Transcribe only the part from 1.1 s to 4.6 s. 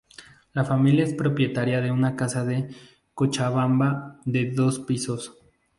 propietaria de una casa en Cochabamba de